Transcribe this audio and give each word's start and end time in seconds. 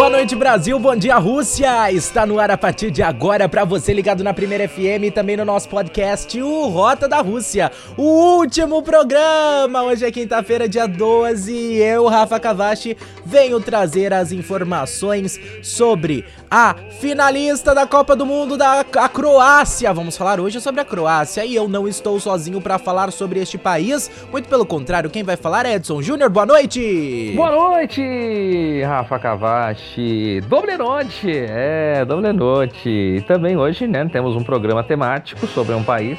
Boa 0.00 0.08
noite, 0.08 0.34
Brasil. 0.34 0.78
Bom 0.78 0.96
dia, 0.96 1.18
Rússia. 1.18 1.92
Está 1.92 2.24
no 2.24 2.40
ar 2.40 2.50
a 2.50 2.56
partir 2.56 2.90
de 2.90 3.02
agora 3.02 3.46
para 3.46 3.66
você 3.66 3.92
ligado 3.92 4.24
na 4.24 4.32
Primeira 4.32 4.66
FM 4.66 5.04
e 5.04 5.10
também 5.10 5.36
no 5.36 5.44
nosso 5.44 5.68
podcast, 5.68 6.40
o 6.40 6.68
Rota 6.68 7.06
da 7.06 7.20
Rússia. 7.20 7.70
O 7.98 8.38
último 8.38 8.82
programa. 8.82 9.82
Hoje 9.82 10.06
é 10.06 10.10
quinta-feira, 10.10 10.66
dia 10.66 10.88
12, 10.88 11.52
e 11.52 11.82
eu, 11.82 12.06
Rafa 12.06 12.40
Cavachi, 12.40 12.96
venho 13.26 13.60
trazer 13.60 14.14
as 14.14 14.32
informações 14.32 15.38
sobre 15.62 16.24
a 16.50 16.74
finalista 16.98 17.72
da 17.72 17.86
Copa 17.86 18.16
do 18.16 18.26
Mundo 18.26 18.56
da 18.56 18.80
a 18.80 19.08
Croácia. 19.08 19.92
Vamos 19.94 20.16
falar 20.16 20.40
hoje 20.40 20.60
sobre 20.60 20.80
a 20.80 20.84
Croácia 20.84 21.44
e 21.44 21.54
eu 21.54 21.68
não 21.68 21.86
estou 21.86 22.18
sozinho 22.18 22.60
para 22.60 22.78
falar 22.78 23.12
sobre 23.12 23.38
este 23.38 23.56
país. 23.56 24.10
Muito 24.32 24.48
pelo 24.48 24.66
contrário, 24.66 25.08
quem 25.08 25.22
vai 25.22 25.36
falar 25.36 25.64
é 25.64 25.74
Edson 25.74 26.02
Júnior. 26.02 26.28
Boa 26.28 26.46
noite. 26.46 27.32
Boa 27.36 27.50
noite, 27.52 28.82
Rafa 28.82 29.18
Cavachi. 29.18 30.40
Doble 30.48 30.76
noite, 30.76 31.30
é, 31.30 32.04
doble 32.04 32.32
noite. 32.32 32.88
E 32.88 33.20
também 33.22 33.56
hoje, 33.56 33.86
né, 33.86 34.08
temos 34.10 34.34
um 34.34 34.42
programa 34.42 34.82
temático 34.82 35.46
sobre 35.46 35.74
um 35.74 35.84
país. 35.84 36.18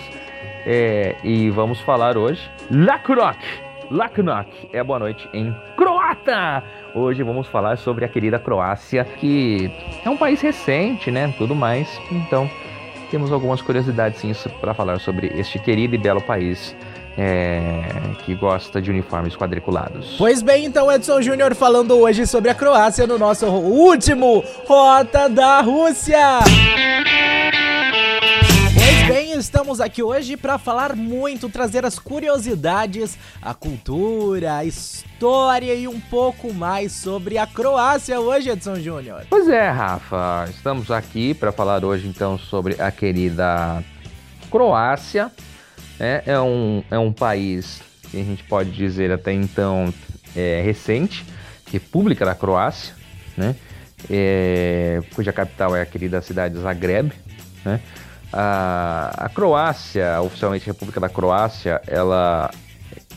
É, 0.66 1.16
e 1.24 1.50
vamos 1.50 1.82
falar 1.82 2.18
hoje 2.18 2.50
Laknok. 2.70 3.71
Laknok 3.92 4.50
é 4.72 4.82
boa 4.82 4.98
noite 4.98 5.28
em 5.34 5.54
croata. 5.76 6.64
Hoje 6.96 7.24
vamos 7.24 7.48
falar 7.48 7.78
sobre 7.78 8.06
a 8.06 8.08
querida 8.08 8.40
Croácia, 8.40 9.04
que 9.04 9.70
é 10.04 10.10
um 10.10 10.16
país 10.16 10.40
recente, 10.40 11.12
né, 11.12 11.34
tudo 11.38 11.54
mais. 11.54 12.00
Então, 12.10 12.50
temos 13.10 13.34
algumas 13.34 13.62
curiosidades 13.62 14.48
para 14.62 14.74
falar 14.74 15.00
sobre 15.00 15.28
este 15.36 15.60
querido 15.60 15.94
e 15.94 15.98
belo 15.98 16.22
país 16.22 16.74
é, 17.18 17.82
que 18.24 18.34
gosta 18.34 18.82
de 18.82 18.90
uniformes 18.90 19.36
quadriculados. 19.36 20.16
Pois 20.18 20.42
bem, 20.42 20.64
então 20.66 20.90
Edson 20.90 21.22
Júnior 21.22 21.54
falando 21.54 21.98
hoje 21.98 22.26
sobre 22.26 22.50
a 22.50 22.56
Croácia 22.56 23.06
no 23.06 23.20
nosso 23.20 23.46
último 23.48 24.42
Rota 24.66 25.28
da 25.28 25.60
Rússia. 25.60 26.40
Estamos 29.42 29.82
aqui 29.82 30.04
hoje 30.04 30.38
para 30.38 30.60
falar 30.60 30.96
muito, 30.96 31.50
trazer 31.50 31.84
as 31.84 31.98
curiosidades, 31.98 33.18
a 33.42 33.56
cultura, 33.56 34.58
a 34.58 34.66
história 34.66 35.74
e 35.74 35.88
um 35.88 36.00
pouco 36.00 36.54
mais 36.54 36.92
sobre 36.92 37.40
a 37.40 37.48
Croácia 37.48 38.20
hoje, 38.20 38.52
Edson 38.52 38.76
Júnior. 38.76 39.26
Pois 39.28 39.50
é, 39.50 39.68
Rafa, 39.68 40.46
estamos 40.48 40.92
aqui 40.92 41.34
para 41.34 41.52
falar 41.52 41.84
hoje 41.84 42.08
então 42.08 42.38
sobre 42.38 42.80
a 42.80 42.92
querida 42.92 43.84
Croácia. 44.52 45.32
É, 46.00 46.22
é, 46.28 46.40
um, 46.40 46.84
é 46.92 47.00
um 47.00 47.12
país 47.12 47.82
que 48.12 48.22
a 48.22 48.24
gente 48.24 48.44
pode 48.44 48.70
dizer 48.70 49.12
até 49.12 49.34
então 49.34 49.92
é, 50.36 50.62
recente, 50.64 51.26
República 51.72 52.24
da 52.24 52.36
Croácia, 52.36 52.94
né? 53.36 53.56
É, 54.08 55.02
cuja 55.16 55.34
capital 55.34 55.76
é 55.76 55.82
a 55.82 55.86
querida 55.86 56.22
cidade 56.22 56.54
de 56.54 56.62
Zagreb, 56.62 57.12
né? 57.66 57.82
A, 58.32 59.26
a 59.26 59.30
Croácia, 59.30 60.22
oficialmente 60.22 60.66
República 60.66 61.00
da 61.00 61.10
Croácia, 61.10 61.82
ela, 61.86 62.50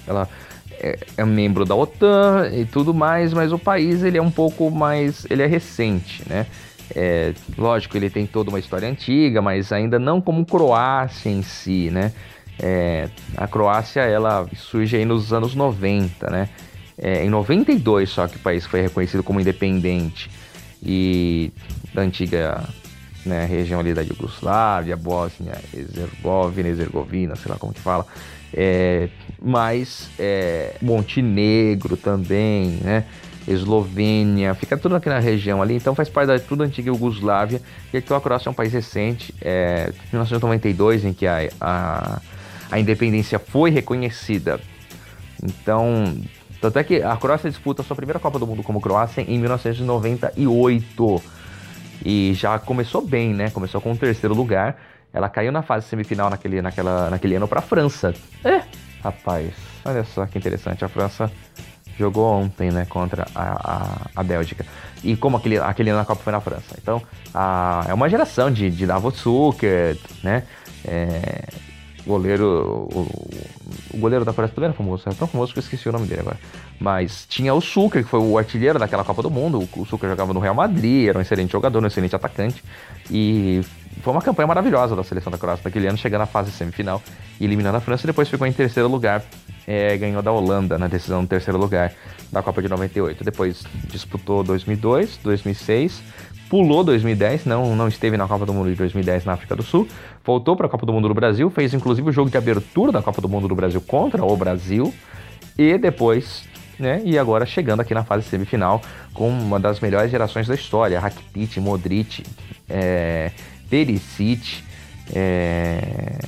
ela 0.06 0.28
é, 0.72 0.98
é, 1.16 1.24
membro 1.24 1.64
da 1.64 1.74
OTAN 1.74 2.50
e 2.52 2.64
tudo 2.64 2.92
mais, 2.92 3.32
mas 3.32 3.52
o 3.52 3.58
país 3.58 4.02
ele 4.02 4.18
é 4.18 4.22
um 4.22 4.30
pouco 4.30 4.70
mais, 4.70 5.26
ele 5.30 5.42
é 5.42 5.46
recente, 5.46 6.22
né? 6.28 6.46
É, 6.94 7.32
lógico, 7.56 7.96
ele 7.96 8.10
tem 8.10 8.26
toda 8.26 8.50
uma 8.50 8.58
história 8.58 8.88
antiga, 8.88 9.40
mas 9.40 9.72
ainda 9.72 9.98
não 9.98 10.20
como 10.20 10.44
Croácia 10.44 11.30
em 11.30 11.42
si, 11.42 11.90
né? 11.90 12.12
É, 12.58 13.08
a 13.36 13.46
Croácia 13.46 14.00
ela 14.02 14.46
surge 14.54 14.96
aí 14.96 15.04
nos 15.04 15.32
anos 15.32 15.54
90, 15.54 16.30
né? 16.30 16.48
É, 16.96 17.24
em 17.24 17.30
92 17.30 18.10
só 18.10 18.28
que 18.28 18.36
o 18.36 18.40
país 18.40 18.64
foi 18.66 18.80
reconhecido 18.80 19.22
como 19.22 19.40
independente 19.40 20.30
e 20.82 21.50
da 21.92 22.02
antiga 22.02 22.62
né, 23.24 23.44
região 23.44 23.80
ali 23.80 23.94
da 23.94 24.02
Iugoslávia, 24.02 24.96
Bósnia, 24.96 25.60
Herzegovina, 25.72 26.68
Herzegovina, 26.68 27.36
sei 27.36 27.50
lá 27.50 27.58
como 27.58 27.72
que 27.72 27.80
fala. 27.80 28.06
É, 28.52 29.08
mas 29.42 30.08
é, 30.18 30.76
Montenegro 30.80 31.96
também, 31.96 32.78
né? 32.82 33.04
Eslovênia, 33.46 34.54
fica 34.54 34.74
tudo 34.74 34.96
aqui 34.96 35.06
na 35.06 35.18
região 35.18 35.60
ali, 35.60 35.74
então 35.74 35.94
faz 35.94 36.08
parte 36.08 36.28
da 36.28 36.38
tudo 36.38 36.62
antiga 36.62 36.88
Iugoslávia, 36.88 37.60
e 37.92 37.98
aqui 37.98 38.14
a 38.14 38.18
Croácia 38.18 38.48
é 38.48 38.50
um 38.50 38.54
país 38.54 38.72
recente, 38.72 39.34
é 39.38 39.92
1992 40.10 41.04
em 41.04 41.12
que 41.12 41.26
a, 41.26 41.50
a 41.60 42.22
a 42.74 42.78
independência 42.80 43.38
foi 43.38 43.70
reconhecida. 43.70 44.60
Então, 45.42 46.16
tanto 46.60 46.78
é 46.78 46.84
que 46.84 47.02
a 47.02 47.16
Croácia 47.16 47.48
disputa 47.50 47.82
a 47.82 47.84
sua 47.84 47.94
primeira 47.94 48.18
Copa 48.18 48.38
do 48.38 48.46
Mundo 48.46 48.62
como 48.62 48.80
Croácia 48.80 49.20
em 49.20 49.38
1998. 49.38 51.22
E 52.04 52.32
já 52.34 52.58
começou 52.58 53.02
bem, 53.02 53.34
né? 53.34 53.50
Começou 53.50 53.80
com 53.80 53.92
o 53.92 53.96
terceiro 53.96 54.34
lugar. 54.34 54.76
Ela 55.12 55.28
caiu 55.28 55.52
na 55.52 55.62
fase 55.62 55.86
semifinal 55.86 56.30
naquele, 56.30 56.62
naquela, 56.62 57.10
naquele 57.10 57.36
ano 57.36 57.46
para 57.46 57.60
a 57.60 57.62
França. 57.62 58.14
É, 58.44 58.62
rapaz, 59.02 59.52
olha 59.84 60.02
só 60.04 60.26
que 60.26 60.38
interessante. 60.38 60.84
A 60.84 60.88
França 60.88 61.30
jogou 61.96 62.26
ontem, 62.26 62.70
né, 62.70 62.84
contra 62.88 63.26
a, 63.34 63.42
a, 63.42 63.96
a 64.16 64.22
Bélgica. 64.22 64.66
E 65.02 65.16
como 65.16 65.36
aquele, 65.36 65.58
aquele 65.58 65.90
ano 65.90 66.00
a 66.00 66.04
Copa 66.04 66.22
foi 66.22 66.32
na 66.32 66.40
França. 66.40 66.76
Então, 66.80 67.00
a, 67.32 67.84
é 67.88 67.94
uma 67.94 68.08
geração 68.08 68.50
de, 68.50 68.70
de 68.70 68.86
Davos 68.86 69.20
Zucker, 69.20 69.96
né? 70.22 70.42
É, 70.86 71.44
goleiro. 72.06 72.88
O, 72.92 73.00
o 73.92 73.98
goleiro 73.98 74.24
da 74.24 74.32
Coreia 74.32 74.52
também 74.52 74.68
era 74.68 74.76
famoso, 74.76 75.04
era 75.06 75.14
tão 75.14 75.28
famoso 75.28 75.52
que 75.52 75.58
eu 75.58 75.62
esqueci 75.62 75.88
o 75.88 75.92
nome 75.92 76.06
dele 76.06 76.20
agora. 76.20 76.38
Mas 76.80 77.26
tinha 77.28 77.54
o 77.54 77.60
Sucre, 77.60 78.02
que 78.02 78.08
foi 78.08 78.20
o 78.20 78.36
artilheiro 78.36 78.78
daquela 78.78 79.04
Copa 79.04 79.22
do 79.22 79.30
Mundo. 79.30 79.68
O 79.76 79.86
Sucre 79.86 80.08
jogava 80.08 80.32
no 80.32 80.40
Real 80.40 80.54
Madrid, 80.54 81.08
era 81.08 81.18
um 81.18 81.22
excelente 81.22 81.52
jogador, 81.52 81.82
um 81.82 81.86
excelente 81.86 82.14
atacante. 82.14 82.62
E 83.10 83.60
foi 84.02 84.12
uma 84.12 84.22
campanha 84.22 84.46
maravilhosa 84.46 84.96
da 84.96 85.04
seleção 85.04 85.30
da 85.30 85.38
Croácia 85.38 85.62
naquele 85.64 85.86
ano, 85.86 85.96
chegando 85.96 86.22
à 86.22 86.26
fase 86.26 86.50
semifinal 86.50 87.02
e 87.40 87.44
eliminando 87.44 87.76
a 87.76 87.80
França. 87.80 88.04
E 88.04 88.08
depois 88.08 88.28
ficou 88.28 88.46
em 88.46 88.52
terceiro 88.52 88.88
lugar, 88.88 89.22
é, 89.66 89.96
ganhou 89.96 90.22
da 90.22 90.32
Holanda 90.32 90.78
na 90.78 90.86
decisão 90.86 91.22
do 91.22 91.28
terceiro 91.28 91.58
lugar 91.58 91.92
da 92.30 92.42
Copa 92.42 92.60
de 92.60 92.68
98. 92.68 93.24
Depois 93.24 93.64
disputou 93.90 94.42
2002, 94.42 95.18
2006 95.22 96.02
pulou 96.48 96.84
2010, 96.84 97.46
não, 97.46 97.74
não 97.74 97.88
esteve 97.88 98.16
na 98.16 98.28
Copa 98.28 98.46
do 98.46 98.52
Mundo 98.52 98.70
de 98.70 98.76
2010 98.76 99.24
na 99.24 99.32
África 99.32 99.56
do 99.56 99.62
Sul, 99.62 99.88
voltou 100.24 100.54
para 100.54 100.66
a 100.66 100.68
Copa 100.68 100.86
do 100.86 100.92
Mundo 100.92 101.08
do 101.08 101.14
Brasil, 101.14 101.50
fez 101.50 101.74
inclusive 101.74 102.08
o 102.08 102.12
jogo 102.12 102.30
de 102.30 102.36
abertura 102.36 102.92
da 102.92 103.02
Copa 103.02 103.20
do 103.20 103.28
Mundo 103.28 103.48
do 103.48 103.54
Brasil 103.54 103.80
contra 103.80 104.24
o 104.24 104.36
Brasil 104.36 104.94
e 105.58 105.76
depois, 105.78 106.44
né, 106.78 107.02
e 107.04 107.18
agora 107.18 107.46
chegando 107.46 107.80
aqui 107.80 107.94
na 107.94 108.04
fase 108.04 108.28
semifinal 108.28 108.80
com 109.12 109.28
uma 109.28 109.58
das 109.58 109.80
melhores 109.80 110.10
gerações 110.10 110.46
da 110.46 110.54
história, 110.54 111.00
Rakitic, 111.00 111.56
Modric, 111.56 112.22
é, 112.68 113.32
Perisic, 113.68 114.62
é, 115.12 116.18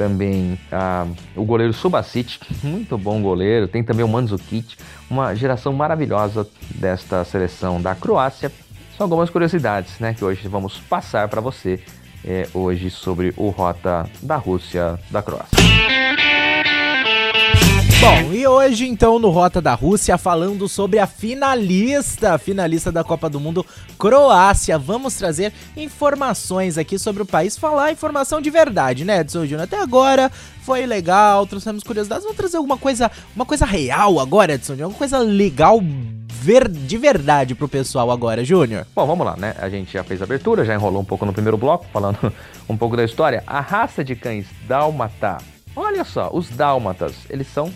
também 0.00 0.58
ah, 0.72 1.06
o 1.36 1.44
goleiro 1.44 1.74
Subasic, 1.74 2.38
muito 2.64 2.96
bom 2.96 3.20
goleiro, 3.20 3.68
tem 3.68 3.84
também 3.84 4.02
o 4.02 4.08
Mandzukic, 4.08 4.74
uma 5.10 5.34
geração 5.34 5.74
maravilhosa 5.74 6.48
desta 6.76 7.22
seleção 7.22 7.82
da 7.82 7.94
Croácia 7.94 8.50
são 8.96 9.04
algumas 9.04 9.28
curiosidades, 9.28 9.98
né, 9.98 10.14
que 10.14 10.24
hoje 10.24 10.48
vamos 10.48 10.78
passar 10.78 11.28
para 11.28 11.42
você 11.42 11.80
é, 12.24 12.48
hoje 12.54 12.88
sobre 12.88 13.34
o 13.36 13.50
Rota 13.50 14.08
da 14.22 14.36
Rússia 14.36 14.98
da 15.10 15.20
Croácia. 15.20 15.69
Bom, 18.00 18.32
e 18.32 18.46
hoje 18.46 18.88
então 18.88 19.18
no 19.18 19.28
Rota 19.28 19.60
da 19.60 19.74
Rússia 19.74 20.16
falando 20.16 20.66
sobre 20.66 20.98
a 20.98 21.06
finalista, 21.06 22.38
finalista 22.38 22.90
da 22.90 23.04
Copa 23.04 23.28
do 23.28 23.38
Mundo, 23.38 23.64
Croácia. 23.98 24.78
Vamos 24.78 25.16
trazer 25.16 25.52
informações 25.76 26.78
aqui 26.78 26.98
sobre 26.98 27.22
o 27.22 27.26
país, 27.26 27.58
falar 27.58 27.92
informação 27.92 28.40
de 28.40 28.48
verdade, 28.48 29.04
né, 29.04 29.20
Edson 29.20 29.44
Júnior? 29.44 29.64
Até 29.64 29.78
agora 29.78 30.32
foi 30.62 30.86
legal, 30.86 31.46
trouxemos 31.46 31.84
curiosidades, 31.84 32.24
vamos 32.24 32.38
trazer 32.38 32.56
alguma 32.56 32.78
coisa, 32.78 33.10
uma 33.36 33.44
coisa 33.44 33.66
real 33.66 34.18
agora, 34.18 34.54
Edson 34.54 34.72
Júnior, 34.72 34.84
alguma 34.86 34.98
coisa 34.98 35.18
legal 35.18 35.78
ver, 36.26 36.68
de 36.68 36.96
verdade 36.96 37.54
pro 37.54 37.68
pessoal 37.68 38.10
agora, 38.10 38.42
Júnior? 38.42 38.86
Bom, 38.96 39.06
vamos 39.06 39.26
lá, 39.26 39.36
né? 39.36 39.54
A 39.58 39.68
gente 39.68 39.92
já 39.92 40.02
fez 40.02 40.22
a 40.22 40.24
abertura, 40.24 40.64
já 40.64 40.74
enrolou 40.74 41.02
um 41.02 41.04
pouco 41.04 41.26
no 41.26 41.34
primeiro 41.34 41.58
bloco, 41.58 41.84
falando 41.92 42.32
um 42.66 42.78
pouco 42.78 42.96
da 42.96 43.04
história. 43.04 43.44
A 43.46 43.60
raça 43.60 44.02
de 44.02 44.16
cães 44.16 44.46
dálmata, 44.66 45.36
olha 45.76 46.02
só, 46.02 46.30
os 46.32 46.48
dálmatas, 46.48 47.12
eles 47.28 47.46
são 47.46 47.70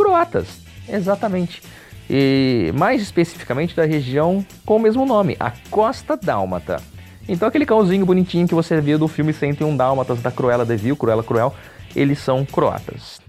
croatas, 0.00 0.60
exatamente. 0.88 1.62
e 2.08 2.72
mais 2.74 3.02
especificamente 3.02 3.76
da 3.76 3.84
região 3.84 4.44
com 4.64 4.76
o 4.76 4.80
mesmo 4.80 5.04
nome, 5.04 5.36
a 5.38 5.52
Costa 5.70 6.16
Dálmata. 6.16 6.82
Então 7.28 7.46
aquele 7.46 7.66
cãozinho 7.66 8.06
bonitinho 8.06 8.48
que 8.48 8.54
você 8.54 8.80
viu 8.80 8.98
do 8.98 9.06
filme 9.06 9.32
101 9.32 9.76
Dálmatas 9.76 10.22
da 10.22 10.32
Cruella 10.32 10.64
de 10.64 10.74
Vil, 10.74 10.96
Cruella 10.96 11.22
Cruel, 11.22 11.54
eles 11.94 12.18
são 12.18 12.46
croatas. 12.46 13.20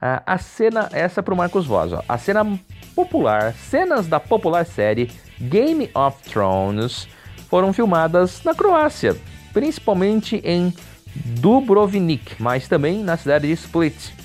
Ah, 0.00 0.22
a 0.26 0.38
cena, 0.38 0.88
essa 0.92 1.20
é 1.20 1.22
pro 1.22 1.36
Marcos 1.36 1.66
Voz, 1.66 1.92
ó. 1.92 2.02
A 2.08 2.16
cena 2.16 2.58
popular, 2.96 3.52
cenas 3.52 4.06
da 4.06 4.18
popular 4.18 4.64
série 4.64 5.10
Game 5.38 5.90
of 5.94 6.22
Thrones 6.28 7.06
foram 7.50 7.72
filmadas 7.72 8.42
na 8.42 8.54
Croácia, 8.54 9.14
principalmente 9.52 10.40
em 10.42 10.72
Dubrovnik, 11.14 12.34
mas 12.40 12.66
também 12.66 13.04
na 13.04 13.16
cidade 13.16 13.46
de 13.46 13.52
Split. 13.52 14.23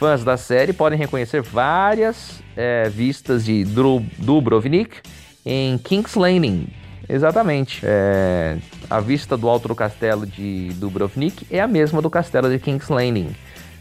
Fãs 0.00 0.24
da 0.24 0.38
série 0.38 0.72
podem 0.72 0.98
reconhecer 0.98 1.42
várias 1.42 2.42
é, 2.56 2.88
vistas 2.88 3.44
de 3.44 3.66
Dubrovnik 3.66 4.96
em 5.44 5.76
King's 5.76 6.14
Landing. 6.14 6.68
Exatamente. 7.06 7.82
É, 7.84 8.56
a 8.88 8.98
vista 8.98 9.36
do 9.36 9.46
alto 9.46 9.68
do 9.68 9.74
castelo 9.74 10.24
de 10.24 10.70
Dubrovnik 10.76 11.46
é 11.50 11.60
a 11.60 11.66
mesma 11.66 12.00
do 12.00 12.08
castelo 12.08 12.48
de 12.48 12.58
King's 12.58 12.88
Landing. 12.88 13.36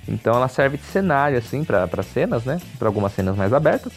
Então 0.10 0.36
ela 0.36 0.50
serve 0.50 0.76
de 0.76 0.84
cenário 0.84 1.38
assim 1.38 1.64
para 1.64 2.04
cenas, 2.04 2.44
né? 2.44 2.60
Para 2.78 2.90
algumas 2.90 3.14
cenas 3.14 3.38
mais 3.38 3.54
abertas. 3.54 3.94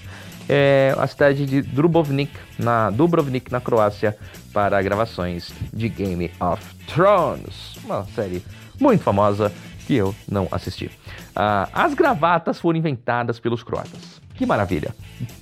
É 0.48 0.94
a 0.96 1.06
cidade 1.08 1.44
de 1.44 1.60
Dubrovnik 1.60 2.32
na 2.56 2.88
Dubrovnik 2.90 3.50
na 3.50 3.60
Croácia 3.60 4.16
para 4.52 4.80
gravações 4.80 5.50
de 5.72 5.88
Game 5.88 6.30
of 6.38 6.62
Thrones, 6.86 7.74
uma 7.84 8.04
série 8.14 8.44
muito 8.78 9.02
famosa 9.02 9.50
que 9.92 9.96
eu 9.96 10.14
não 10.26 10.48
assisti. 10.50 10.90
Ah, 11.36 11.68
as 11.70 11.92
gravatas 11.92 12.58
foram 12.58 12.78
inventadas 12.78 13.38
pelos 13.38 13.62
croatas. 13.62 14.22
Que 14.34 14.46
maravilha! 14.46 14.94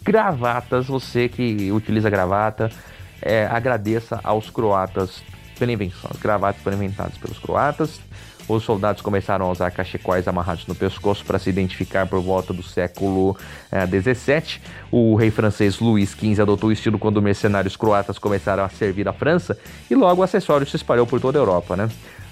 Gravatas, 0.02 0.88
você 0.88 1.28
que 1.28 1.70
utiliza 1.70 2.10
gravata, 2.10 2.68
é, 3.22 3.46
agradeça 3.46 4.18
aos 4.24 4.50
croatas 4.50 5.22
pela 5.56 5.70
invenção. 5.70 6.10
As 6.12 6.20
gravatas 6.20 6.60
foram 6.62 6.76
inventadas 6.78 7.16
pelos 7.16 7.38
croatas. 7.38 8.00
Os 8.48 8.64
soldados 8.64 9.00
começaram 9.00 9.46
a 9.46 9.52
usar 9.52 9.70
cachecóis 9.70 10.26
amarrados 10.26 10.66
no 10.66 10.74
pescoço 10.74 11.24
para 11.24 11.38
se 11.38 11.48
identificar 11.48 12.08
por 12.08 12.20
volta 12.20 12.52
do 12.52 12.64
século 12.64 13.36
XVII. 13.70 14.26
É, 14.26 14.42
o 14.90 15.14
rei 15.14 15.30
francês 15.30 15.78
Luís 15.78 16.10
XV 16.10 16.42
adotou 16.42 16.70
o 16.70 16.72
estilo 16.72 16.98
quando 16.98 17.22
mercenários 17.22 17.76
croatas 17.76 18.18
começaram 18.18 18.64
a 18.64 18.68
servir 18.68 19.06
a 19.06 19.12
França 19.12 19.56
e 19.88 19.94
logo 19.94 20.22
o 20.22 20.24
acessório 20.24 20.66
se 20.66 20.74
espalhou 20.74 21.06
por 21.06 21.20
toda 21.20 21.38
a 21.38 21.40
Europa. 21.40 21.76
Né? 21.76 21.88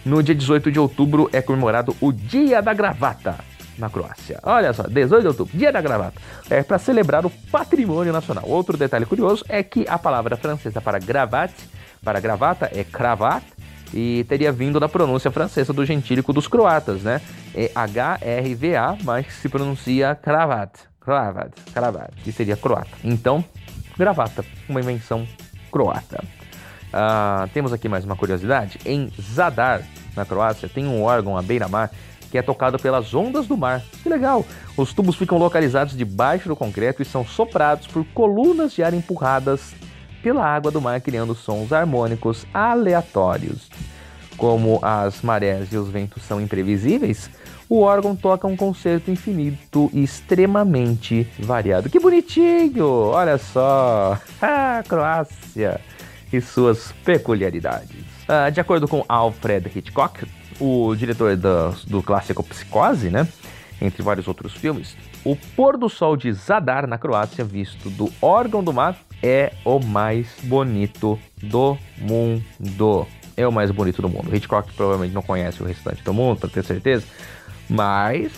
No 0.08 0.22
dia 0.22 0.34
18 0.34 0.72
de 0.72 0.80
outubro 0.80 1.28
é 1.34 1.42
comemorado 1.42 1.94
o 2.00 2.10
Dia 2.10 2.62
da 2.62 2.72
Gravata 2.72 3.36
na 3.76 3.90
Croácia. 3.90 4.40
Olha 4.42 4.72
só, 4.72 4.84
18 4.84 5.20
de 5.20 5.28
outubro, 5.28 5.58
Dia 5.58 5.70
da 5.70 5.82
Gravata. 5.82 6.18
É 6.48 6.62
para 6.62 6.78
celebrar 6.78 7.26
o 7.26 7.30
patrimônio 7.52 8.10
nacional. 8.10 8.44
Outro 8.46 8.78
detalhe 8.78 9.04
curioso 9.04 9.44
é 9.50 9.62
que 9.62 9.84
a 9.86 9.98
palavra 9.98 10.34
francesa 10.38 10.80
para 10.80 10.98
gravate, 10.98 11.68
para 12.02 12.20
gravata 12.20 12.70
é 12.74 12.82
cravate 12.84 13.52
e 13.92 14.24
teria 14.26 14.50
vindo 14.50 14.80
da 14.80 14.88
pronúncia 14.88 15.30
francesa 15.30 15.74
do 15.74 15.84
gentílico 15.84 16.32
dos 16.32 16.48
croatas, 16.48 17.02
né? 17.02 17.20
É 17.54 17.70
H-R-V-A, 17.74 18.96
mas 19.04 19.30
se 19.34 19.46
pronuncia 19.50 20.14
cravate, 20.14 20.80
cravate, 21.02 21.60
cravate, 21.74 22.14
que 22.24 22.32
seria 22.32 22.56
croata. 22.56 22.96
Então, 23.04 23.44
gravata, 23.98 24.42
uma 24.70 24.80
invenção 24.80 25.28
croata. 25.70 26.24
Ah, 26.92 27.46
temos 27.52 27.72
aqui 27.74 27.88
mais 27.88 28.06
uma 28.06 28.16
curiosidade. 28.16 28.78
Em 28.86 29.12
Zadar, 29.20 29.82
na 30.18 30.26
Croácia, 30.26 30.68
tem 30.68 30.86
um 30.86 31.02
órgão 31.02 31.36
à 31.36 31.42
beira-mar 31.42 31.90
que 32.30 32.38
é 32.38 32.42
tocado 32.42 32.78
pelas 32.78 33.14
ondas 33.14 33.46
do 33.46 33.56
mar. 33.56 33.82
Que 34.02 34.08
legal! 34.08 34.44
Os 34.76 34.92
tubos 34.92 35.16
ficam 35.16 35.38
localizados 35.38 35.96
debaixo 35.96 36.48
do 36.48 36.56
concreto 36.56 37.00
e 37.00 37.04
são 37.04 37.24
soprados 37.24 37.86
por 37.86 38.04
colunas 38.06 38.72
de 38.72 38.82
ar 38.82 38.92
empurradas 38.92 39.74
pela 40.22 40.44
água 40.44 40.70
do 40.70 40.80
mar, 40.80 41.00
criando 41.00 41.34
sons 41.34 41.72
harmônicos 41.72 42.46
aleatórios. 42.52 43.70
Como 44.36 44.78
as 44.82 45.22
marés 45.22 45.72
e 45.72 45.76
os 45.76 45.88
ventos 45.88 46.22
são 46.22 46.40
imprevisíveis, 46.40 47.30
o 47.68 47.80
órgão 47.80 48.14
toca 48.14 48.46
um 48.46 48.56
concerto 48.56 49.10
infinito 49.10 49.90
e 49.92 50.02
extremamente 50.02 51.28
variado. 51.38 51.90
Que 51.90 51.98
bonitinho! 51.98 52.86
Olha 52.86 53.36
só! 53.36 54.18
Croácia! 54.86 55.80
E 56.32 56.40
suas 56.40 56.92
peculiaridades. 57.04 58.17
Ah, 58.28 58.50
de 58.50 58.60
acordo 58.60 58.86
com 58.86 59.02
Alfred 59.08 59.72
Hitchcock, 59.74 60.26
o 60.60 60.94
diretor 60.94 61.34
do, 61.34 61.70
do 61.86 62.02
clássico 62.02 62.44
Psicose, 62.44 63.08
né? 63.08 63.26
Entre 63.80 64.02
vários 64.02 64.28
outros 64.28 64.52
filmes, 64.52 64.94
o 65.24 65.34
pôr 65.34 65.78
do 65.78 65.88
sol 65.88 66.14
de 66.14 66.30
Zadar, 66.32 66.86
na 66.86 66.98
Croácia, 66.98 67.42
visto 67.42 67.88
do 67.88 68.12
órgão 68.20 68.62
do 68.62 68.70
mar, 68.70 68.98
é 69.22 69.54
o 69.64 69.80
mais 69.80 70.28
bonito 70.42 71.18
do 71.42 71.78
mundo. 71.96 73.06
É 73.34 73.46
o 73.46 73.52
mais 73.52 73.70
bonito 73.70 74.02
do 74.02 74.10
mundo. 74.10 74.34
Hitchcock 74.34 74.74
provavelmente 74.74 75.14
não 75.14 75.22
conhece 75.22 75.62
o 75.62 75.66
restante 75.66 76.02
do 76.02 76.12
mundo, 76.12 76.40
para 76.40 76.50
ter 76.50 76.64
certeza. 76.64 77.06
Mas 77.66 78.32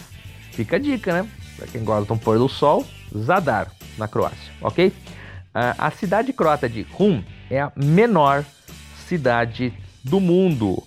fica 0.52 0.76
a 0.76 0.78
dica, 0.78 1.12
né? 1.12 1.28
Para 1.56 1.66
quem 1.66 1.82
gosta 1.82 2.06
de 2.06 2.12
um 2.12 2.18
pôr 2.18 2.38
do 2.38 2.48
sol, 2.48 2.86
Zadar, 3.16 3.72
na 3.98 4.06
Croácia, 4.06 4.52
ok? 4.60 4.92
a 5.52 5.90
cidade 5.90 6.32
croata 6.32 6.68
de 6.68 6.82
Rum 6.82 7.24
é 7.50 7.60
a 7.60 7.72
menor 7.74 8.44
cidade 9.10 9.72
do 10.04 10.20
mundo. 10.20 10.80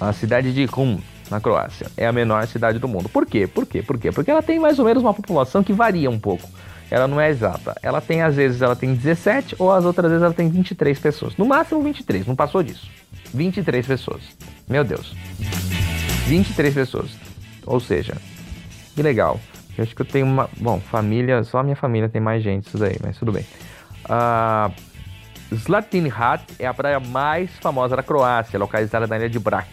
A 0.00 0.12
cidade 0.12 0.52
de 0.52 0.64
Rum, 0.64 0.98
na 1.30 1.40
Croácia, 1.40 1.86
é 1.96 2.04
a 2.04 2.12
menor 2.12 2.44
cidade 2.48 2.80
do 2.80 2.88
mundo. 2.88 3.08
Por 3.08 3.24
quê? 3.24 3.46
Por 3.46 3.64
quê? 3.64 3.82
Por 3.82 3.96
quê? 3.98 4.10
Porque 4.10 4.30
ela 4.30 4.42
tem 4.42 4.58
mais 4.58 4.80
ou 4.80 4.84
menos 4.84 5.02
uma 5.02 5.14
população 5.14 5.62
que 5.62 5.72
varia 5.72 6.10
um 6.10 6.18
pouco. 6.18 6.48
Ela 6.90 7.06
não 7.06 7.20
é 7.20 7.30
exata. 7.30 7.76
Ela 7.82 8.00
tem, 8.00 8.20
às 8.22 8.34
vezes, 8.34 8.62
ela 8.62 8.74
tem 8.74 8.94
17 8.94 9.56
ou 9.58 9.72
as 9.72 9.84
outras 9.84 10.10
vezes 10.10 10.24
ela 10.24 10.34
tem 10.34 10.48
23 10.48 10.98
pessoas. 10.98 11.36
No 11.36 11.46
máximo 11.46 11.82
23, 11.82 12.26
não 12.26 12.34
passou 12.34 12.62
disso. 12.62 12.90
23 13.32 13.86
pessoas. 13.86 14.22
Meu 14.68 14.82
Deus. 14.82 15.14
23 16.26 16.74
pessoas. 16.74 17.10
Ou 17.64 17.78
seja, 17.78 18.14
que 18.94 19.02
legal. 19.02 19.40
Eu 19.78 19.84
acho 19.84 19.94
que 19.94 20.02
eu 20.02 20.06
tenho 20.06 20.26
uma. 20.26 20.50
Bom, 20.58 20.80
família. 20.80 21.42
Só 21.44 21.58
a 21.58 21.62
minha 21.62 21.76
família 21.76 22.08
tem 22.08 22.20
mais 22.20 22.42
gente, 22.42 22.66
isso 22.66 22.78
daí, 22.78 22.96
mas 23.02 23.16
tudo 23.18 23.32
bem. 23.32 23.44
Uh, 24.04 24.72
Zlatini 25.54 26.10
Hat 26.10 26.44
é 26.58 26.66
a 26.66 26.74
praia 26.74 27.00
mais 27.00 27.50
famosa 27.60 27.96
da 27.96 28.02
Croácia, 28.02 28.58
localizada 28.58 29.06
na 29.06 29.16
ilha 29.16 29.28
de 29.28 29.38
Brac. 29.38 29.68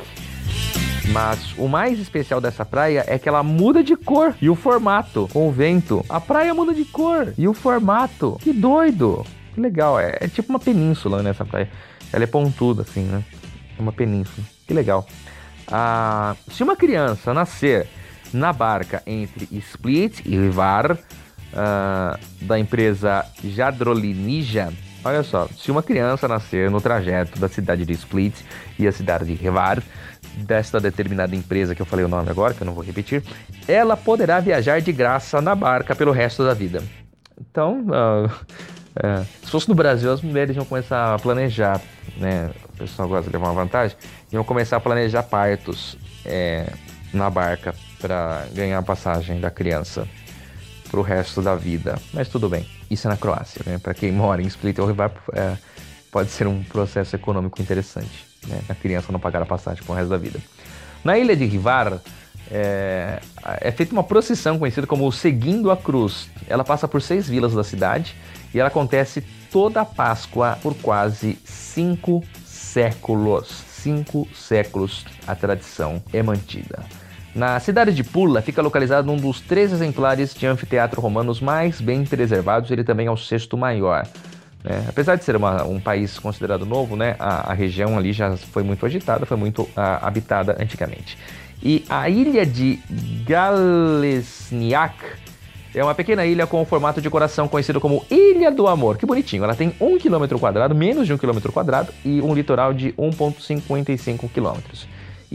Mas 1.12 1.54
o 1.58 1.68
mais 1.68 2.00
especial 2.00 2.40
dessa 2.40 2.66
praia 2.66 3.04
é 3.08 3.20
que 3.20 3.28
ela 3.28 3.44
muda 3.44 3.84
de 3.84 3.96
cor 3.96 4.34
e 4.42 4.50
o 4.50 4.56
formato 4.56 5.28
com 5.34 5.48
o 5.48 5.52
vento. 5.52 6.04
A 6.08 6.20
praia 6.22 6.54
muda 6.54 6.74
de 6.74 6.86
cor 6.86 7.34
e 7.38 7.48
o 7.48 7.54
formato. 7.54 8.38
Que 8.42 8.54
doido! 8.54 9.25
Que 9.54 9.62
legal, 9.62 10.00
é, 10.00 10.18
é 10.20 10.28
tipo 10.28 10.50
uma 10.50 10.60
península 10.60 11.22
nessa 11.22 11.46
praia. 11.46 11.70
Ela 12.12 12.24
é 12.24 12.27
pontuda 12.27 12.84
assim, 12.84 13.03
né? 13.03 13.24
É 13.77 13.82
uma 13.82 13.92
península. 13.92 14.46
Que 14.65 14.74
legal. 14.74 15.06
Ah, 15.68 16.36
se 16.51 16.63
uma 16.63 16.75
criança 16.75 17.34
nascer 17.34 17.88
na 18.34 18.51
barca 18.53 19.03
entre 19.06 19.48
Split 19.51 20.22
e 20.25 20.38
Rivar, 20.38 20.98
ah, 21.53 22.18
da 22.42 22.58
empresa 22.58 23.25
Jadrolinija, 23.44 24.74
Olha 25.05 25.22
só, 25.22 25.48
se 25.57 25.69
uma 25.69 25.83
criança 25.83 26.27
nascer 26.27 26.72
no 26.72 26.79
trajeto 26.79 27.38
da 27.38 27.50
cidade 27.50 27.86
de 27.86 27.91
Split 27.91 28.33
e 28.79 28.88
a 28.88 28.91
cidade 28.91 29.25
de 29.25 29.33
Revar, 29.33 29.83
desta 30.38 30.79
determinada 30.79 31.36
empresa 31.36 31.75
que 31.75 31.81
eu 31.81 31.86
falei 31.86 32.05
o 32.05 32.07
nome 32.07 32.29
agora, 32.29 32.53
que 32.53 32.62
eu 32.62 32.65
não 32.65 32.74
vou 32.74 32.83
repetir, 32.83 33.22
ela 33.67 33.98
poderá 33.98 34.39
viajar 34.39 34.81
de 34.81 34.91
graça 34.93 35.41
na 35.41 35.53
barca 35.53 35.93
pelo 35.93 36.12
resto 36.12 36.45
da 36.45 36.53
vida. 36.53 36.81
Então, 37.39 37.86
uh, 37.88 39.25
se 39.43 39.51
fosse 39.51 39.67
no 39.67 39.75
Brasil, 39.75 40.12
as 40.12 40.22
mulheres 40.22 40.55
iam 40.55 40.65
começar 40.65 41.13
a 41.13 41.19
planejar, 41.19 41.81
né? 42.17 42.50
O 42.74 42.77
pessoal 42.77 43.07
gosta 43.07 43.29
de 43.29 43.36
levar 43.36 43.50
uma 43.51 43.62
vantagem, 43.62 43.98
iam 44.31 44.43
começar 44.43 44.77
a 44.77 44.79
planejar 44.79 45.24
partos 45.24 45.98
é, 46.25 46.72
na 47.13 47.29
barca 47.29 47.75
para 48.00 48.45
ganhar 48.53 48.79
a 48.79 48.83
passagem 48.83 49.39
da 49.39 49.51
criança 49.51 50.07
para 50.94 51.00
o 51.00 51.04
resto 51.04 51.42
da 51.42 51.56
vida. 51.56 51.98
Mas 52.14 52.30
tudo 52.30 52.48
bem. 52.48 52.68
Isso 52.88 53.08
é 53.08 53.10
na 53.10 53.18
Croácia, 53.18 53.64
né? 53.66 53.80
Para 53.80 53.96
quem 53.96 54.12
mora 54.12 54.44
em 54.44 54.46
Split 54.46 54.78
ou 54.78 54.86
Rivar, 54.86 55.12
é, 55.34 55.58
pode 56.12 56.30
ser 56.30 56.46
um 56.46 56.62
processo 56.62 57.16
econômico 57.16 57.60
interessante, 57.60 58.28
né? 58.48 58.62
A 58.70 58.76
criança 58.76 59.12
não 59.12 59.20
pagar 59.20 59.42
a 59.42 59.46
passagem 59.46 59.84
o 59.88 59.92
resto 59.92 60.10
da 60.10 60.18
vida. 60.18 60.40
Na 61.04 61.18
ilha 61.18 61.36
de 61.36 61.46
Rivar, 61.46 62.00
é, 62.52 63.20
é, 63.44 63.72
feita 63.72 63.92
uma 63.92 64.04
procissão 64.04 64.60
conhecida 64.60 64.86
como 64.86 65.12
Seguindo 65.12 65.72
a 65.72 65.78
Cruz. 65.78 66.30
Ela 66.48 66.64
passa 66.64 66.88
por 66.88 67.02
seis 67.02 67.28
vilas 67.28 67.56
da 67.56 67.64
cidade 67.64 68.16
e 68.54 68.60
ela 68.60 68.68
acontece 68.68 69.22
toda 69.52 69.82
a 69.82 69.86
Páscoa 69.86 70.60
por 70.62 70.76
quase 70.76 71.40
cinco 71.44 72.24
séculos. 72.46 73.64
Cinco 73.68 74.28
séculos 74.36 75.06
a 75.26 75.34
tradição 75.34 76.04
é 76.14 76.22
mantida. 76.22 76.86
Na 77.36 77.60
cidade 77.60 77.94
de 77.94 78.04
Pula 78.04 78.42
fica 78.42 78.62
localizado 78.62 79.12
um 79.12 79.18
dos 79.18 79.42
três 79.42 79.72
exemplares 79.72 80.36
de 80.36 80.46
anfiteatro 80.46 81.02
romanos 81.02 81.42
mais 81.42 81.82
bem 81.82 82.06
preservados, 82.06 82.70
ele 82.70 82.84
também 82.84 83.08
é 83.08 83.12
o 83.12 83.18
sexto 83.18 83.58
maior. 83.58 84.08
Né? 84.63 84.86
Apesar 84.88 85.16
de 85.16 85.24
ser 85.24 85.36
uma, 85.36 85.63
um 85.63 85.80
país 85.80 86.20
considerado 86.20 86.63
novo, 86.66 86.96
né, 86.96 87.16
a, 87.20 87.52
a, 87.52 87.54
região 87.54 87.98
ali 87.98 88.13
já 88.13 88.38
foi 88.38 88.62
muito 88.62 88.86
agitada, 88.86 89.25
foi 89.25 89.36
muito 89.36 89.68
habitada 89.75 90.56
antigamente. 90.60 91.18
E 91.62 91.84
a 91.90 92.08
ilha 92.08 92.46
de 92.46 92.80
Galesniak 93.25 94.96
É 95.74 95.84
uma 95.84 95.96
pequena 95.96 96.25
ilha 96.25 96.46
com 96.46 96.62
o 96.62 96.66
formato 96.66 97.02
de 97.02 97.10
coração 97.10 97.48
conhecido 97.48 97.82
como 97.82 98.06
Ilha 98.12 98.52
do 98.52 98.68
Amor. 98.68 98.98
Que 98.98 99.08
bonitinho. 99.08 99.44
Ela 99.44 99.56
tem 99.56 99.74
1 99.80 99.98
km 99.98 100.75
menos 100.75 101.08
de 101.08 101.13
1 101.13 101.18
km 101.18 101.40
e 102.06 102.22
um 102.22 102.34
litoral 102.36 102.74
de 102.74 102.94
1,55 102.94 104.30
km. 104.30 104.60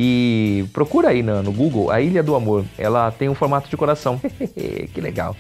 E 0.01 0.65
procura 0.73 1.09
aí 1.09 1.25
no, 1.25 1.43
no, 1.43 1.51
Google 1.51 1.91
a 1.91 2.01
Ilha 2.01 2.23
do 2.23 2.37
Amor. 2.37 2.65
Ela 2.79 3.11
tem 3.11 3.29
um 3.29 3.35
formato 3.35 3.69
de 3.69 3.77
coração. 3.77 4.21
que 4.95 5.01
legal. 5.01 5.37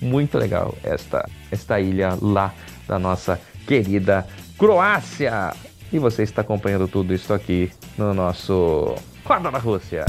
Muito 0.00 0.36
legal 0.36 0.74
esta, 0.82 1.28
esta 1.48 1.78
ilha 1.78 2.18
lá 2.20 2.52
da 2.88 2.98
nossa 2.98 3.40
querida 3.68 4.26
Croácia. 4.58 5.52
E 5.92 5.98
você 6.00 6.24
está 6.24 6.42
acompanhando 6.42 6.88
tudo 6.88 7.14
isso 7.14 7.32
aqui 7.32 7.70
no 7.96 8.12
nosso 8.12 8.96
Roda 9.24 9.48
da 9.48 9.58
Rússia. 9.58 10.04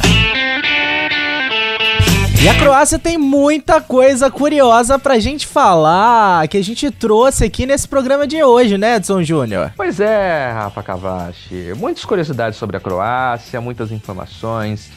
E 2.43 2.49
a 2.49 2.57
Croácia 2.57 2.97
tem 2.97 3.19
muita 3.19 3.79
coisa 3.79 4.31
curiosa 4.31 4.97
pra 4.97 5.19
gente 5.19 5.45
falar, 5.45 6.47
que 6.47 6.57
a 6.57 6.63
gente 6.63 6.89
trouxe 6.89 7.45
aqui 7.45 7.67
nesse 7.67 7.87
programa 7.87 8.25
de 8.25 8.43
hoje, 8.43 8.79
né, 8.79 8.95
Edson 8.95 9.21
Júnior? 9.21 9.71
Pois 9.77 9.99
é, 9.99 10.51
Rafa 10.51 10.81
Cavachi. 10.81 11.71
Muitas 11.77 12.03
curiosidades 12.03 12.57
sobre 12.57 12.77
a 12.77 12.79
Croácia, 12.79 13.61
muitas 13.61 13.91
informações 13.91 14.89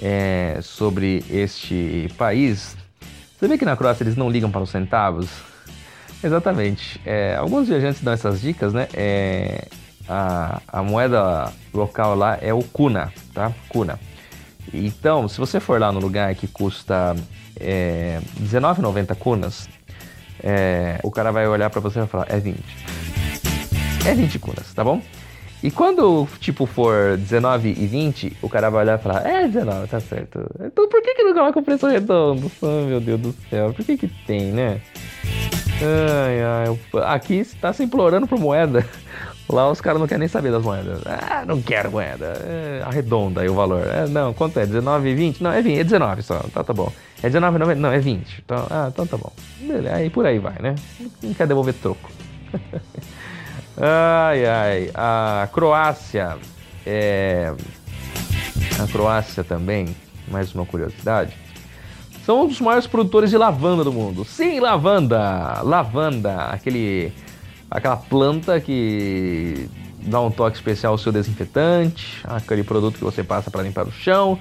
é, 0.00 0.60
sobre 0.62 1.22
este 1.28 2.08
país. 2.16 2.74
Você 3.38 3.46
vê 3.46 3.58
que 3.58 3.66
na 3.66 3.76
Croácia 3.76 4.02
eles 4.04 4.16
não 4.16 4.30
ligam 4.30 4.50
para 4.50 4.62
os 4.62 4.70
centavos? 4.70 5.28
Exatamente. 6.24 6.98
É, 7.04 7.36
alguns 7.36 7.68
viajantes 7.68 8.00
dão 8.00 8.14
essas 8.14 8.40
dicas, 8.40 8.72
né? 8.72 8.88
É, 8.94 9.66
a, 10.08 10.62
a 10.66 10.82
moeda 10.82 11.52
local 11.74 12.14
lá 12.16 12.38
é 12.40 12.54
o 12.54 12.62
kuna, 12.62 13.12
tá? 13.34 13.52
Kuna. 13.68 14.00
Então, 14.72 15.28
se 15.28 15.38
você 15.38 15.60
for 15.60 15.80
lá 15.80 15.90
no 15.92 16.00
lugar 16.00 16.34
que 16.34 16.46
custa 16.46 17.16
é, 17.58 18.20
R$19,90 18.38 19.14
cunas, 19.16 19.68
é, 20.42 21.00
o 21.02 21.10
cara 21.10 21.30
vai 21.32 21.46
olhar 21.46 21.70
para 21.70 21.80
você 21.80 21.98
e 21.98 22.02
vai 22.02 22.08
falar, 22.08 22.26
é 22.28 22.38
20. 22.38 22.58
É 24.06 24.14
20 24.14 24.38
cunas, 24.38 24.72
tá 24.72 24.84
bom? 24.84 25.02
E 25.62 25.70
quando, 25.72 26.28
tipo, 26.38 26.66
for 26.66 27.16
19 27.16 27.70
e 27.70 27.86
20, 27.86 28.36
o 28.40 28.48
cara 28.48 28.70
vai 28.70 28.84
olhar 28.84 28.98
e 28.98 29.02
falar, 29.02 29.26
é 29.26 29.48
19, 29.48 29.88
tá 29.88 29.98
certo. 29.98 30.46
Então 30.64 30.88
por 30.88 31.02
que 31.02 31.14
que 31.14 31.22
não 31.24 31.34
coloca 31.34 31.58
o 31.58 31.62
preço 31.62 31.86
redondo? 31.88 32.50
Oh, 32.62 32.86
meu 32.86 33.00
Deus 33.00 33.20
do 33.20 33.34
céu, 33.50 33.72
por 33.72 33.84
que 33.84 33.96
que 33.96 34.06
tem, 34.26 34.52
né? 34.52 34.80
Ai, 35.80 36.42
ai, 36.42 36.78
aqui 37.06 37.34
está 37.34 37.72
se 37.72 37.82
implorando 37.82 38.26
por 38.26 38.38
moeda. 38.38 38.86
Lá 39.50 39.70
os 39.70 39.80
caras 39.80 39.98
não 39.98 40.06
querem 40.06 40.20
nem 40.20 40.28
saber 40.28 40.52
das 40.52 40.62
moedas. 40.62 41.00
Ah, 41.06 41.42
não 41.46 41.62
quero 41.62 41.90
moeda. 41.90 42.34
É, 42.44 42.82
arredonda 42.84 43.40
aí 43.40 43.48
o 43.48 43.54
valor. 43.54 43.86
É, 43.86 44.06
não, 44.06 44.34
quanto 44.34 44.60
é? 44.60 44.66
19, 44.66 45.14
20? 45.14 45.42
Não, 45.42 45.50
é 45.50 45.62
20, 45.62 45.78
é 45.78 45.84
19 45.84 46.22
só. 46.22 46.38
Tá, 46.52 46.62
tá 46.62 46.74
bom. 46.74 46.92
É 47.22 47.30
19,90? 47.30 47.74
Não, 47.76 47.90
é 47.90 47.98
20. 47.98 48.42
Então, 48.44 48.66
ah, 48.70 48.90
então 48.92 49.06
tá 49.06 49.16
bom. 49.16 49.32
Beleza, 49.58 49.94
aí 49.94 50.10
por 50.10 50.26
aí 50.26 50.38
vai, 50.38 50.56
né? 50.60 50.74
Não 51.22 51.32
quer 51.32 51.46
devolver 51.46 51.72
troco. 51.74 52.10
ai, 53.80 54.44
ai. 54.44 54.90
A 54.94 55.48
Croácia. 55.50 56.36
É... 56.84 57.54
A 58.78 58.86
Croácia 58.92 59.42
também, 59.42 59.96
mais 60.28 60.54
uma 60.54 60.66
curiosidade. 60.66 61.34
São 62.26 62.42
um 62.42 62.48
dos 62.48 62.60
maiores 62.60 62.86
produtores 62.86 63.30
de 63.30 63.38
lavanda 63.38 63.82
do 63.82 63.92
mundo. 63.92 64.26
Sim, 64.26 64.60
lavanda! 64.60 65.62
Lavanda, 65.62 66.44
aquele 66.50 67.10
aquela 67.70 67.96
planta 67.96 68.60
que 68.60 69.68
dá 70.02 70.20
um 70.20 70.30
toque 70.30 70.56
especial 70.56 70.92
ao 70.92 70.98
seu 70.98 71.12
desinfetante, 71.12 72.22
aquele 72.24 72.62
produto 72.62 72.98
que 72.98 73.04
você 73.04 73.22
passa 73.22 73.50
para 73.50 73.62
limpar 73.62 73.86
o 73.86 73.92
chão, 73.92 74.38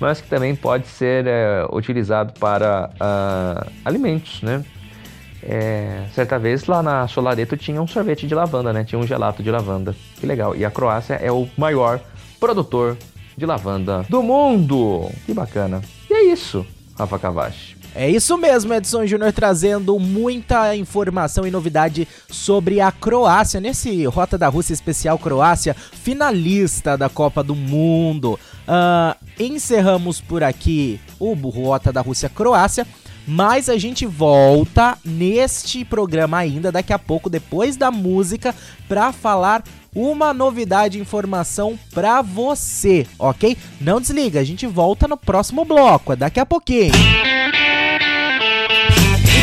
mas 0.00 0.20
que 0.20 0.28
também 0.28 0.54
pode 0.54 0.86
ser 0.86 1.26
é, 1.26 1.66
utilizado 1.72 2.32
para 2.38 2.90
uh, 2.94 3.70
alimentos, 3.84 4.42
né? 4.42 4.64
É, 5.42 6.04
certa 6.14 6.38
vez 6.38 6.66
lá 6.66 6.82
na 6.82 7.06
Solareto 7.06 7.56
tinha 7.56 7.80
um 7.80 7.86
sorvete 7.86 8.26
de 8.26 8.34
lavanda, 8.34 8.72
né? 8.72 8.84
Tinha 8.84 8.98
um 8.98 9.06
gelato 9.06 9.42
de 9.42 9.50
lavanda. 9.50 9.94
Que 10.16 10.26
legal. 10.26 10.54
E 10.54 10.64
a 10.64 10.70
Croácia 10.70 11.14
é 11.14 11.30
o 11.30 11.48
maior 11.56 12.00
produtor 12.40 12.96
de 13.36 13.46
lavanda 13.46 14.04
do 14.08 14.22
mundo. 14.22 15.10
Que 15.26 15.32
bacana. 15.32 15.80
E 16.10 16.14
é 16.14 16.24
isso, 16.32 16.66
Rafa 16.98 17.18
Cavachi. 17.18 17.77
É 17.98 18.08
isso 18.08 18.38
mesmo, 18.38 18.72
Edson 18.72 19.04
Júnior 19.06 19.32
trazendo 19.32 19.98
muita 19.98 20.76
informação 20.76 21.44
e 21.44 21.50
novidade 21.50 22.06
sobre 22.30 22.80
a 22.80 22.92
Croácia 22.92 23.60
nesse 23.60 24.04
Rota 24.04 24.38
da 24.38 24.46
Rússia 24.46 24.72
especial 24.72 25.18
Croácia, 25.18 25.74
finalista 25.74 26.96
da 26.96 27.08
Copa 27.08 27.42
do 27.42 27.56
Mundo. 27.56 28.38
Uh, 28.68 29.42
encerramos 29.42 30.20
por 30.20 30.44
aqui 30.44 31.00
o 31.18 31.34
Rota 31.34 31.92
da 31.92 32.00
Rússia 32.00 32.28
Croácia. 32.28 32.86
Mas 33.26 33.68
a 33.68 33.76
gente 33.76 34.06
volta 34.06 34.96
neste 35.04 35.84
programa 35.84 36.38
ainda 36.38 36.72
daqui 36.72 36.94
a 36.94 36.98
pouco, 36.98 37.28
depois 37.28 37.76
da 37.76 37.90
música, 37.90 38.54
para 38.88 39.12
falar 39.12 39.62
uma 39.94 40.32
novidade, 40.32 40.98
informação 40.98 41.78
para 41.92 42.22
você, 42.22 43.06
ok? 43.18 43.54
Não 43.78 44.00
desliga, 44.00 44.40
a 44.40 44.44
gente 44.44 44.66
volta 44.66 45.06
no 45.06 45.16
próximo 45.16 45.62
bloco, 45.64 46.14
é 46.14 46.16
daqui 46.16 46.40
a 46.40 46.46
pouquinho. 46.46 46.92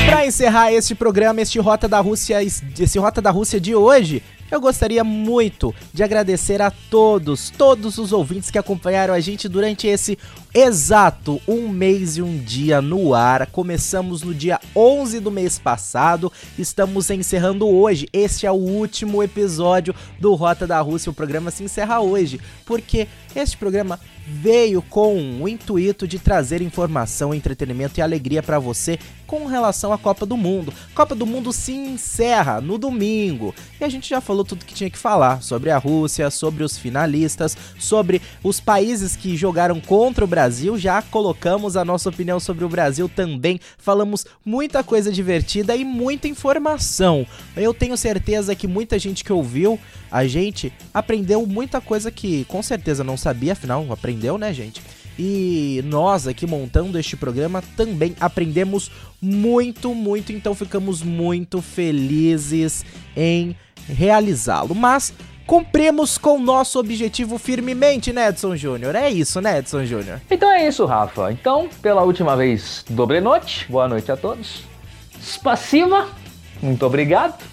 Para 0.06 0.26
encerrar 0.26 0.72
este 0.72 0.94
programa, 0.94 1.42
este 1.42 1.60
Rota 1.60 1.88
da 1.88 2.00
Rússia, 2.00 2.44
esse 2.44 3.00
Rota 3.00 3.22
da 3.22 3.32
Rússia 3.32 3.60
de 3.60 3.74
hoje, 3.76 4.22
eu 4.52 4.62
gostaria 4.62 5.04
muito 5.04 5.74
de 5.92 6.04
agradecer 6.04 6.62
a 6.62 6.72
todos, 6.72 7.50
todos 7.50 7.98
os 7.98 8.14
ouvintes 8.14 8.52
que 8.52 8.58
acompanharam 8.60 9.14
a 9.14 9.20
gente 9.20 9.50
durante 9.50 9.88
esse 9.88 10.18
exato 10.56 11.42
um 11.46 11.68
mês 11.68 12.16
e 12.16 12.22
um 12.22 12.38
dia 12.38 12.82
no 12.82 13.14
ar. 13.14 13.46
Começamos 13.48 14.24
no 14.24 14.34
dia 14.34 14.58
11 14.74 15.20
do 15.20 15.30
mês 15.30 15.60
passado, 15.60 16.32
estamos 16.58 17.10
encerrando 17.10 17.68
hoje. 17.68 18.08
Este 18.14 18.46
é 18.46 18.52
o 18.52 18.56
último 18.56 19.22
episódio 19.22 19.94
do 20.18 20.34
Rota 20.34 20.66
da 20.66 20.80
Rússia. 20.80 21.10
O 21.10 21.14
programa 21.14 21.52
se 21.52 21.62
encerra 21.62 22.00
hoje, 22.00 22.40
porque 22.66 23.06
este 23.36 23.58
programa 23.58 24.00
veio 24.26 24.82
com 24.82 25.42
o 25.42 25.48
intuito 25.48 26.08
de 26.08 26.18
trazer 26.18 26.62
informação, 26.62 27.34
entretenimento 27.34 28.00
e 28.00 28.02
alegria 28.02 28.42
para 28.42 28.58
você 28.58 28.98
com 29.28 29.46
relação 29.46 29.92
à 29.92 29.98
Copa 29.98 30.26
do 30.26 30.38
Mundo. 30.38 30.74
Copa 30.94 31.14
do 31.14 31.26
Mundo 31.26 31.52
se 31.52 31.74
encerra 31.74 32.62
no 32.62 32.78
domingo 32.78 33.54
e 33.80 33.84
a 33.84 33.90
gente 33.90 34.10
já 34.10 34.22
falou 34.22 34.44
tudo 34.44 34.66
que 34.66 34.74
tinha 34.74 34.90
que 34.90 34.98
falar 34.98 35.44
sobre 35.44 35.70
a 35.70 35.78
Rússia, 35.78 36.32
sobre 36.32 36.64
os 36.64 36.78
finalistas, 36.78 37.58
sobre 37.78 38.22
os 38.44 38.60
países 38.60 39.16
que 39.16 39.36
jogaram 39.36 39.80
contra 39.80 40.24
o 40.24 40.28
Brasil. 40.28 40.45
Já 40.78 41.02
colocamos 41.02 41.76
a 41.76 41.86
nossa 41.86 42.10
opinião 42.10 42.40
sobre 42.40 42.64
o 42.64 42.70
Brasil 42.70 43.10
também. 43.10 43.60
Falamos 43.78 44.26
muita 44.46 44.84
coisa 44.84 45.12
divertida 45.12 45.76
e 45.76 45.84
muita 45.84 46.28
informação. 46.28 47.26
Eu 47.56 47.74
tenho 47.74 47.98
certeza 47.98 48.56
que 48.56 48.68
muita 48.68 49.00
gente 49.00 49.24
que 49.24 49.34
ouviu 49.34 49.80
a 50.12 50.26
gente 50.26 50.72
aprendeu 50.94 51.46
muita 51.46 51.82
coisa 51.82 52.10
que 52.10 52.46
com 52.46 52.64
certeza 52.64 53.04
não 53.04 53.18
sabia, 53.18 53.54
afinal 53.54 53.86
aprendeu, 53.92 54.38
né, 54.38 54.54
gente? 54.54 54.82
E 55.18 55.82
nós 55.86 56.28
aqui 56.28 56.46
montando 56.46 57.00
este 57.00 57.16
programa 57.16 57.64
também 57.76 58.16
aprendemos 58.20 58.92
muito, 59.22 59.94
muito, 59.96 60.32
então 60.32 60.54
ficamos 60.54 61.02
muito 61.02 61.62
felizes 61.62 62.86
em 63.16 63.56
realizá-lo. 63.88 64.76
Mas 64.76 65.14
cumprimos 65.46 66.18
com 66.18 66.40
nosso 66.40 66.80
objetivo 66.80 67.38
firmemente, 67.38 68.12
né, 68.12 68.30
Edson 68.30 68.56
Júnior? 68.56 68.96
É 68.96 69.10
isso, 69.10 69.40
né, 69.42 69.60
Edson 69.60 69.86
Júnior? 69.86 70.20
Então 70.30 70.50
é 70.52 70.68
isso, 70.68 70.86
Rafa. 70.86 71.32
Então, 71.32 71.70
pela 71.82 72.04
última 72.04 72.36
vez, 72.36 72.84
dobre 72.90 73.22
noite. 73.22 73.66
Boa 73.70 73.88
noite 73.88 74.12
a 74.12 74.18
todos. 74.18 74.64
Spassiva. 75.22 76.08
Muito 76.62 76.86
obrigado. 76.86 77.44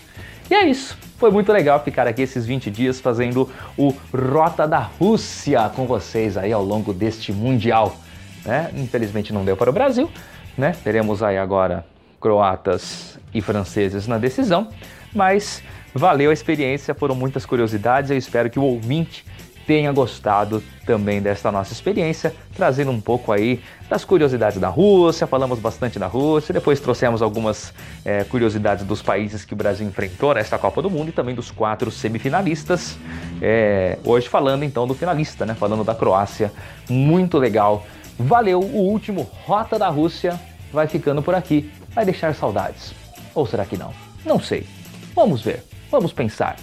E 0.51 0.55
é 0.55 0.67
isso. 0.67 0.97
Foi 1.19 1.31
muito 1.31 1.53
legal 1.53 1.83
ficar 1.85 2.07
aqui 2.07 2.23
esses 2.23 2.45
20 2.45 2.71
dias 2.71 3.01
fazendo 3.01 3.49
o 3.77 3.95
Rota 4.13 4.67
da 4.67 4.81
Rússia 4.81 5.71
com 5.75 5.87
vocês 5.87 6.37
aí 6.37 6.53
ao 6.53 6.65
longo 6.65 6.93
deste 6.93 7.33
Mundial. 7.33 7.97
Né? 8.45 8.71
Infelizmente 8.75 9.33
não 9.33 9.45
deu 9.45 9.57
para 9.57 9.71
o 9.71 9.73
Brasil, 9.73 10.11
né? 10.59 10.75
Teremos 10.83 11.23
aí 11.23 11.39
agora 11.39 11.87
croatas 12.21 13.19
e 13.33 13.41
franceses 13.41 14.09
na 14.09 14.19
decisão, 14.19 14.69
mas 15.15 15.63
valeu 15.95 16.31
a 16.31 16.33
experiência, 16.33 16.95
foram 16.95 17.15
muitas 17.15 17.47
curiosidades, 17.47 18.11
eu 18.11 18.17
espero 18.17 18.51
que 18.51 18.59
o 18.59 18.63
ouvinte 18.63 19.25
tenha 19.67 19.93
gostado 19.93 20.63
também 20.85 21.23
desta 21.23 21.53
nossa 21.53 21.73
experiência, 21.73 22.35
trazendo 22.55 22.91
um 22.91 23.01
pouco 23.01 23.33
aí 23.33 23.61
das 23.89 24.05
curiosidades 24.05 24.59
da 24.59 24.69
Rússia, 24.69 25.27
falamos 25.27 25.59
bastante 25.59 25.99
da 25.99 26.07
Rússia, 26.07 26.53
depois 26.53 26.81
trouxemos 26.81 27.23
algumas 27.23 27.73
é, 28.05 28.25
curiosidades 28.25 28.85
dos 28.85 29.01
países 29.01 29.45
que 29.45 29.55
o 29.55 29.57
Brasil 29.57 29.87
enfrentou 29.87 30.35
nesta 30.35 30.59
Copa 30.59 30.83
do 30.83 30.91
Mundo 30.91 31.11
e 31.11 31.13
também 31.13 31.35
dos 31.35 31.51
quatro 31.51 31.91
semifinalistas. 31.91 32.99
É, 33.41 33.99
hoje 34.05 34.29
falando 34.29 34.65
então 34.65 34.87
do 34.87 34.95
finalista, 34.95 35.47
né? 35.47 35.55
Falando 35.55 35.85
da 35.85 35.95
Croácia, 35.95 36.53
muito 36.89 37.39
legal. 37.39 37.87
Valeu, 38.19 38.61
o 38.61 38.89
último 38.89 39.29
Rota 39.45 39.79
da 39.79 39.89
Rússia 39.89 40.39
vai 40.73 40.87
ficando 40.87 41.23
por 41.23 41.35
aqui, 41.35 41.71
vai 41.91 42.05
deixar 42.05 42.35
saudades. 42.35 42.95
Ou 43.35 43.47
será 43.47 43.65
que 43.65 43.77
não? 43.77 43.93
Não 44.25 44.41
sei. 44.41 44.67
Vamos 45.15 45.43
ver, 45.43 45.63
vamos 45.93 46.13
pensar. 46.13 46.57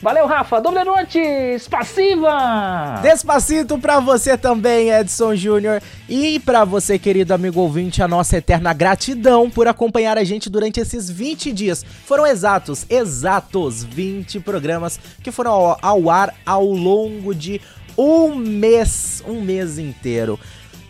Valeu, 0.00 0.26
Rafa. 0.26 0.60
Doble 0.60 0.84
noite, 0.84 1.18
passiva. 1.70 3.00
Despacito 3.02 3.78
pra 3.78 3.98
você 3.98 4.36
também, 4.36 4.90
Edson 4.90 5.34
Júnior. 5.34 5.82
E 6.08 6.38
pra 6.40 6.64
você, 6.64 6.98
querido 6.98 7.34
amigo 7.34 7.60
ouvinte, 7.60 8.02
a 8.02 8.08
nossa 8.08 8.36
eterna 8.36 8.72
gratidão 8.72 9.50
por 9.50 9.66
acompanhar 9.66 10.18
a 10.18 10.22
gente 10.22 10.48
durante 10.48 10.78
esses 10.78 11.10
20 11.10 11.52
dias. 11.52 11.84
Foram 12.04 12.26
exatos, 12.26 12.86
exatos 12.88 13.82
20 13.82 14.38
programas 14.40 15.00
que 15.22 15.32
foram 15.32 15.76
ao 15.80 16.10
ar 16.10 16.32
ao 16.44 16.64
longo 16.64 17.34
de 17.34 17.60
um 17.98 18.34
mês, 18.34 19.24
um 19.26 19.40
mês 19.40 19.78
inteiro. 19.78 20.38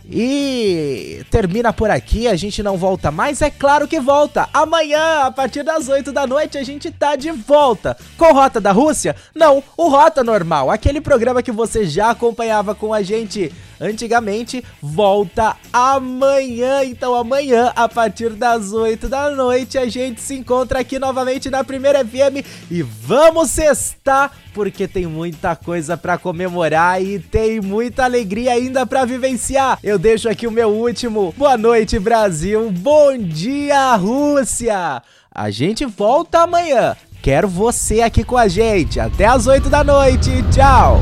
E 0.08 1.25
termina 1.30 1.72
por 1.72 1.90
aqui, 1.90 2.28
a 2.28 2.36
gente 2.36 2.62
não 2.62 2.76
volta 2.76 3.10
mais, 3.10 3.42
é 3.42 3.50
claro 3.50 3.88
que 3.88 3.98
volta. 3.98 4.48
Amanhã, 4.54 5.22
a 5.25 5.32
partir 5.32 5.62
das 5.62 5.88
8 5.88 6.12
da 6.12 6.26
noite, 6.26 6.56
a 6.56 6.62
gente 6.62 6.90
tá 6.90 7.16
de 7.16 7.30
volta. 7.32 7.96
Com 8.16 8.32
Rota 8.32 8.60
da 8.60 8.70
Rússia? 8.70 9.16
Não, 9.34 9.62
o 9.76 9.88
Rota 9.88 10.22
Normal, 10.22 10.70
aquele 10.70 11.00
programa 11.00 11.42
que 11.42 11.50
você 11.50 11.84
já 11.84 12.10
acompanhava 12.10 12.75
com 12.75 12.94
a 12.94 13.02
gente 13.02 13.52
antigamente, 13.80 14.64
volta 14.80 15.56
amanhã. 15.72 16.84
Então 16.84 17.14
amanhã, 17.14 17.72
a 17.75 17.88
partir 17.88 18.30
das 18.30 18.72
8 18.72 19.08
da 19.08 19.30
noite, 19.30 19.78
a 19.78 19.88
gente 19.88 20.20
se 20.20 20.34
encontra 20.34 20.80
aqui 20.80 20.98
novamente 20.98 21.50
na 21.50 21.62
Primeira 21.64 22.04
FM 22.04 22.44
e 22.70 22.82
vamos 22.82 23.50
cestar 23.50 24.32
porque 24.56 24.88
tem 24.88 25.06
muita 25.06 25.54
coisa 25.54 25.98
para 25.98 26.16
comemorar 26.16 27.02
e 27.02 27.18
tem 27.18 27.60
muita 27.60 28.04
alegria 28.04 28.52
ainda 28.52 28.86
para 28.86 29.04
vivenciar. 29.04 29.78
Eu 29.82 29.95
deixo 29.98 30.28
aqui 30.28 30.46
o 30.46 30.50
meu 30.50 30.68
último. 30.68 31.34
Boa 31.36 31.56
noite, 31.56 31.98
Brasil. 31.98 32.70
Bom 32.70 33.16
dia, 33.18 33.94
Rússia. 33.96 35.02
A 35.30 35.50
gente 35.50 35.84
volta 35.84 36.40
amanhã. 36.40 36.96
Quero 37.22 37.48
você 37.48 38.02
aqui 38.02 38.22
com 38.22 38.36
a 38.36 38.48
gente. 38.48 39.00
Até 39.00 39.26
as 39.26 39.46
8 39.46 39.68
da 39.68 39.82
noite. 39.82 40.30
Tchau. 40.52 41.00